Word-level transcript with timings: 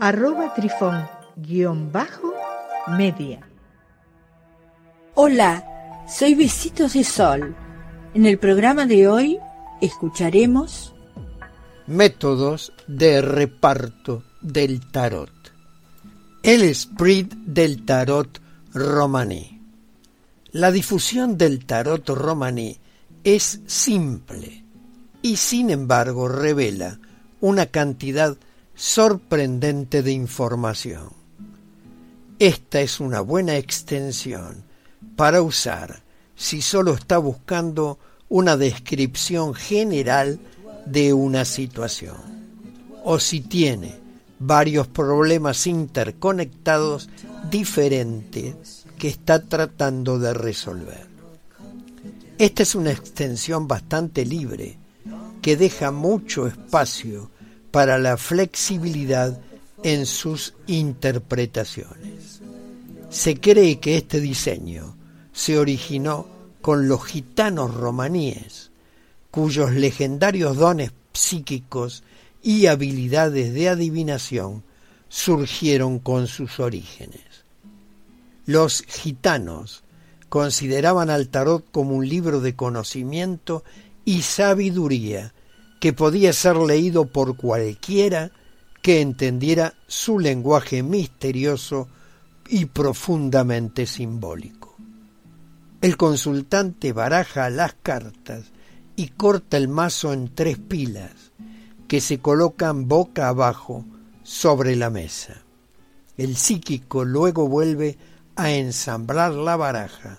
arroba 0.00 0.54
trifón 0.54 1.08
guion 1.36 1.90
bajo 1.90 2.32
media. 2.96 3.40
Hola, 5.14 5.64
soy 6.08 6.34
Besitos 6.34 6.92
de 6.92 7.02
Sol. 7.04 7.56
En 8.14 8.24
el 8.24 8.38
programa 8.38 8.86
de 8.86 9.08
hoy 9.08 9.38
escucharemos 9.80 10.94
métodos 11.86 12.72
de 12.86 13.20
reparto 13.22 14.22
del 14.40 14.88
tarot. 14.90 15.32
El 16.42 16.62
esprit 16.62 17.32
del 17.34 17.84
tarot 17.84 18.40
romaní. 18.72 19.60
La 20.52 20.70
difusión 20.70 21.36
del 21.36 21.66
tarot 21.66 22.08
romaní 22.08 22.78
es 23.24 23.60
simple 23.66 24.64
y 25.22 25.36
sin 25.36 25.70
embargo 25.70 26.28
revela 26.28 27.00
una 27.40 27.66
cantidad 27.66 28.36
sorprendente 28.78 30.04
de 30.04 30.12
información. 30.12 31.10
Esta 32.38 32.80
es 32.80 33.00
una 33.00 33.20
buena 33.20 33.56
extensión 33.56 34.62
para 35.16 35.42
usar 35.42 36.04
si 36.36 36.62
solo 36.62 36.94
está 36.94 37.18
buscando 37.18 37.98
una 38.28 38.56
descripción 38.56 39.52
general 39.52 40.38
de 40.86 41.12
una 41.12 41.44
situación 41.44 42.18
o 43.02 43.18
si 43.18 43.40
tiene 43.40 43.98
varios 44.38 44.86
problemas 44.86 45.66
interconectados 45.66 47.08
diferentes 47.50 48.86
que 48.96 49.08
está 49.08 49.42
tratando 49.42 50.20
de 50.20 50.34
resolver. 50.34 51.08
Esta 52.38 52.62
es 52.62 52.76
una 52.76 52.92
extensión 52.92 53.66
bastante 53.66 54.24
libre 54.24 54.78
que 55.42 55.56
deja 55.56 55.90
mucho 55.90 56.46
espacio 56.46 57.28
para 57.70 57.98
la 57.98 58.16
flexibilidad 58.16 59.40
en 59.82 60.06
sus 60.06 60.54
interpretaciones. 60.66 62.40
Se 63.10 63.38
cree 63.38 63.78
que 63.78 63.96
este 63.96 64.20
diseño 64.20 64.96
se 65.32 65.58
originó 65.58 66.26
con 66.60 66.88
los 66.88 67.04
gitanos 67.04 67.74
romaníes, 67.74 68.70
cuyos 69.30 69.72
legendarios 69.72 70.56
dones 70.56 70.92
psíquicos 71.12 72.02
y 72.42 72.66
habilidades 72.66 73.54
de 73.54 73.68
adivinación 73.68 74.62
surgieron 75.08 75.98
con 75.98 76.26
sus 76.26 76.60
orígenes. 76.60 77.22
Los 78.46 78.82
gitanos 78.82 79.82
consideraban 80.28 81.10
al 81.10 81.28
tarot 81.28 81.64
como 81.70 81.94
un 81.94 82.08
libro 82.08 82.40
de 82.40 82.54
conocimiento 82.54 83.64
y 84.04 84.22
sabiduría 84.22 85.32
que 85.80 85.92
podía 85.92 86.32
ser 86.32 86.56
leído 86.56 87.06
por 87.06 87.36
cualquiera 87.36 88.30
que 88.82 89.00
entendiera 89.00 89.74
su 89.86 90.18
lenguaje 90.18 90.82
misterioso 90.82 91.88
y 92.48 92.66
profundamente 92.66 93.86
simbólico. 93.86 94.76
El 95.80 95.96
consultante 95.96 96.92
baraja 96.92 97.50
las 97.50 97.74
cartas 97.82 98.46
y 98.96 99.08
corta 99.08 99.56
el 99.56 99.68
mazo 99.68 100.12
en 100.12 100.34
tres 100.34 100.58
pilas 100.58 101.12
que 101.86 102.00
se 102.00 102.18
colocan 102.18 102.88
boca 102.88 103.28
abajo 103.28 103.84
sobre 104.24 104.74
la 104.74 104.90
mesa. 104.90 105.42
El 106.16 106.36
psíquico 106.36 107.04
luego 107.04 107.48
vuelve 107.48 107.96
a 108.34 108.50
ensamblar 108.50 109.32
la 109.32 109.56
baraja, 109.56 110.18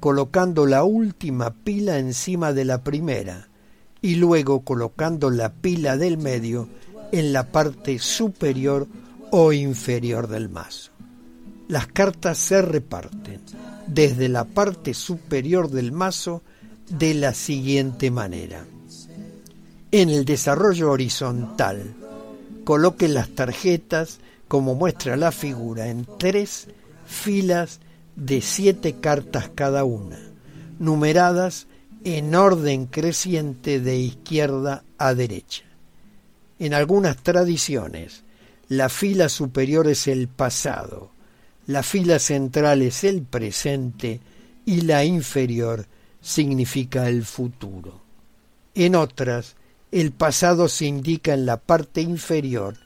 colocando 0.00 0.66
la 0.66 0.84
última 0.84 1.50
pila 1.50 1.98
encima 1.98 2.52
de 2.52 2.64
la 2.64 2.82
primera, 2.82 3.48
y 4.04 4.16
luego 4.16 4.60
colocando 4.60 5.30
la 5.30 5.54
pila 5.54 5.96
del 5.96 6.18
medio 6.18 6.68
en 7.10 7.32
la 7.32 7.50
parte 7.50 7.98
superior 7.98 8.86
o 9.30 9.50
inferior 9.54 10.28
del 10.28 10.50
mazo. 10.50 10.90
Las 11.68 11.86
cartas 11.86 12.36
se 12.36 12.60
reparten 12.60 13.40
desde 13.86 14.28
la 14.28 14.44
parte 14.44 14.92
superior 14.92 15.70
del 15.70 15.90
mazo 15.90 16.42
de 16.90 17.14
la 17.14 17.32
siguiente 17.32 18.10
manera. 18.10 18.66
En 19.90 20.10
el 20.10 20.26
desarrollo 20.26 20.90
horizontal, 20.90 21.94
coloque 22.64 23.08
las 23.08 23.30
tarjetas, 23.30 24.18
como 24.48 24.74
muestra 24.74 25.16
la 25.16 25.32
figura, 25.32 25.88
en 25.88 26.06
tres 26.18 26.68
filas 27.06 27.80
de 28.16 28.42
siete 28.42 28.96
cartas 29.00 29.48
cada 29.54 29.84
una, 29.84 30.18
numeradas 30.78 31.68
en 32.04 32.34
orden 32.34 32.86
creciente 32.86 33.80
de 33.80 33.96
izquierda 33.96 34.84
a 34.98 35.14
derecha. 35.14 35.64
En 36.58 36.74
algunas 36.74 37.16
tradiciones, 37.16 38.24
la 38.68 38.90
fila 38.90 39.30
superior 39.30 39.88
es 39.88 40.06
el 40.06 40.28
pasado, 40.28 41.10
la 41.66 41.82
fila 41.82 42.18
central 42.18 42.82
es 42.82 43.04
el 43.04 43.22
presente 43.22 44.20
y 44.66 44.82
la 44.82 45.04
inferior 45.04 45.86
significa 46.20 47.08
el 47.08 47.24
futuro. 47.24 48.02
En 48.74 48.94
otras, 48.94 49.56
el 49.90 50.12
pasado 50.12 50.68
se 50.68 50.84
indica 50.84 51.32
en 51.32 51.46
la 51.46 51.56
parte 51.56 52.02
inferior 52.02 52.76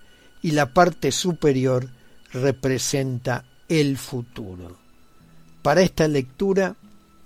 y 0.42 0.52
la 0.52 0.72
parte 0.72 1.10
superior 1.10 1.90
representa 2.32 3.44
el 3.68 3.98
futuro. 3.98 4.76
Para 5.62 5.82
esta 5.82 6.06
lectura 6.06 6.76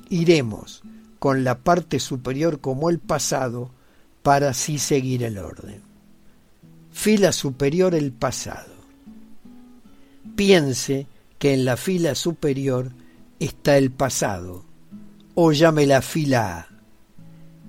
iremos 0.08 0.82
con 1.22 1.44
la 1.44 1.60
parte 1.60 2.00
superior 2.00 2.60
como 2.60 2.90
el 2.90 2.98
pasado 2.98 3.70
para 4.24 4.48
así 4.48 4.80
seguir 4.80 5.22
el 5.22 5.38
orden. 5.38 5.80
Fila 6.90 7.30
superior 7.30 7.94
el 7.94 8.10
pasado. 8.10 8.72
Piense 10.34 11.06
que 11.38 11.54
en 11.54 11.64
la 11.64 11.76
fila 11.76 12.16
superior 12.16 12.90
está 13.38 13.78
el 13.78 13.92
pasado, 13.92 14.64
o 15.36 15.52
llame 15.52 15.86
la 15.86 16.02
fila 16.02 16.58
A. 16.58 16.68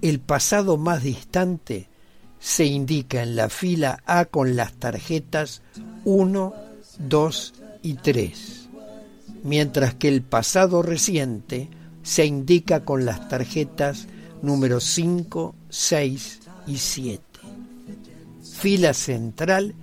El 0.02 0.19
pasado 0.19 0.78
más 0.78 1.03
distante 1.03 1.90
se 2.40 2.66
indica 2.66 3.22
en 3.22 3.36
la 3.36 3.50
fila 3.50 4.02
A 4.08 4.25
con 4.25 4.56
las 4.56 4.74
tarjetas 4.74 5.62
1, 6.06 6.56
2 6.97 7.53
y 7.84 7.94
3, 7.94 8.69
mientras 9.44 9.94
que 9.94 10.08
el 10.08 10.24
pasado 10.24 10.81
reciente 10.81 11.69
se 12.03 12.25
indica 12.25 12.86
con 12.86 13.06
las 13.06 13.28
tarjetas 13.30 14.08
número 14.41 14.80
5, 14.80 15.56
6 15.69 16.40
y 16.68 16.78
7. 16.78 17.24
Fila 18.59 18.94
central, 18.94 19.74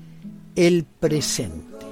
el 0.55 0.85
presente. 0.85 1.87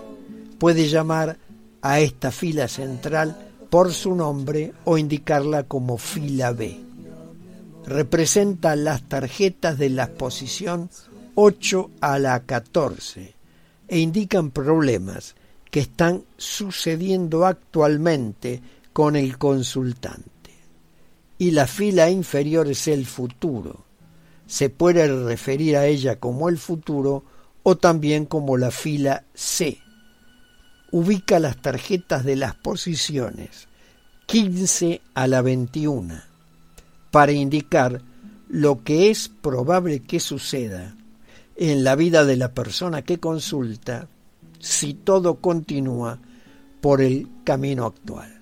Puede 0.58 0.88
llamar 0.88 1.38
a 1.82 2.00
esta 2.00 2.30
fila 2.30 2.68
central 2.68 3.36
por 3.70 3.92
su 3.92 4.14
nombre 4.14 4.72
o 4.84 4.98
indicarla 4.98 5.64
como 5.64 5.98
fila 5.98 6.52
B. 6.52 6.78
Representa 7.86 8.76
las 8.76 9.02
tarjetas 9.02 9.78
de 9.78 9.88
la 9.88 10.08
posición 10.08 10.90
8 11.34 11.90
a 12.00 12.18
la 12.18 12.40
14 12.40 13.34
e 13.88 13.98
indican 13.98 14.50
problemas 14.50 15.36
que 15.70 15.80
están 15.80 16.24
sucediendo 16.36 17.46
actualmente 17.46 18.60
con 18.98 19.14
el 19.14 19.38
consultante. 19.38 20.50
Y 21.38 21.52
la 21.52 21.68
fila 21.68 22.10
inferior 22.10 22.66
es 22.66 22.88
el 22.88 23.06
futuro. 23.06 23.84
Se 24.48 24.70
puede 24.70 25.06
referir 25.24 25.76
a 25.76 25.86
ella 25.86 26.18
como 26.18 26.48
el 26.48 26.58
futuro 26.58 27.22
o 27.62 27.76
también 27.76 28.26
como 28.26 28.56
la 28.56 28.72
fila 28.72 29.22
C. 29.34 29.78
Ubica 30.90 31.38
las 31.38 31.58
tarjetas 31.58 32.24
de 32.24 32.34
las 32.34 32.56
posiciones 32.56 33.68
15 34.26 35.00
a 35.14 35.28
la 35.28 35.42
21 35.42 36.20
para 37.12 37.30
indicar 37.30 38.02
lo 38.48 38.82
que 38.82 39.10
es 39.10 39.28
probable 39.28 40.00
que 40.00 40.18
suceda 40.18 40.96
en 41.54 41.84
la 41.84 41.94
vida 41.94 42.24
de 42.24 42.36
la 42.36 42.52
persona 42.52 43.02
que 43.02 43.20
consulta 43.20 44.08
si 44.58 44.94
todo 44.94 45.36
continúa 45.36 46.18
por 46.80 47.00
el 47.00 47.28
camino 47.44 47.86
actual. 47.86 48.37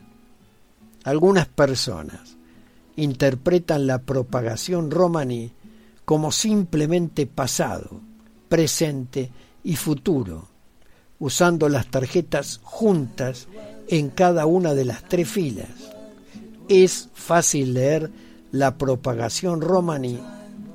Algunas 1.07 1.47
personas 1.47 2.37
interpretan 2.97 3.87
la 3.87 4.03
propagación 4.03 4.91
romaní 4.91 5.53
como 6.05 6.33
simplemente 6.33 7.29
pasado, 7.29 8.01
presente 8.49 9.31
y 9.63 9.77
futuro, 9.77 10.49
usando 11.21 11.69
las 11.69 11.87
tarjetas 11.93 12.59
juntas 12.65 13.47
en 13.87 14.11
cada 14.11 14.47
una 14.47 14.75
de 14.75 14.85
las 14.85 15.05
tres 15.05 15.29
filas. 15.29 15.71
Es 16.69 17.09
fácil 17.15 17.75
leer 17.75 18.11
la 18.51 18.77
propagación 18.77 19.61
romaní 19.61 20.19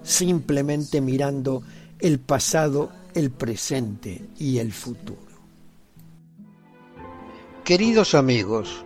simplemente 0.02 1.02
mirando 1.02 1.62
el 2.00 2.20
pasado, 2.20 2.90
el 3.16 3.32
presente 3.32 4.30
y 4.40 4.60
el 4.60 4.72
futuro. 4.72 5.20
Queridos 7.66 8.16
amigos, 8.16 8.86